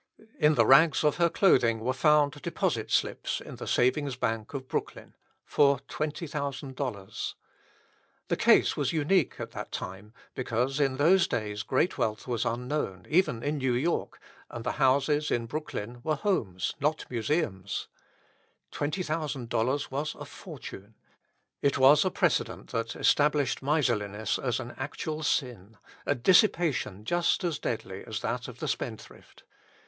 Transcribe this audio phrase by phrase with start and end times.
[0.39, 4.67] In the rags of her clothing were found deposit slips in the savings banks of
[4.67, 5.13] Brooklyn
[5.45, 7.33] for $20,000.
[8.27, 13.05] The case was unique at that time, because in those days great wealth was unknown,
[13.09, 14.19] even in New York,
[14.49, 17.87] and the houses in Brooklyn were homes not museums.
[18.71, 20.95] Twenty thousand dollars was a fortune.
[21.61, 25.77] It was a precedent that established miserliness as an actual sin,
[26.07, 29.43] a dissipation just as deadly as that of the spendthrift.